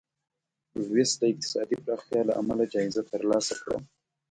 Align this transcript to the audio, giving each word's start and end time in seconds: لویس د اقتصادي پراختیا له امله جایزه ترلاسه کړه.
لویس 0.87 1.11
د 1.17 1.21
اقتصادي 1.31 1.77
پراختیا 1.83 2.21
له 2.27 2.33
امله 2.41 2.63
جایزه 2.73 3.01
ترلاسه 3.11 3.53
کړه. 3.61 3.77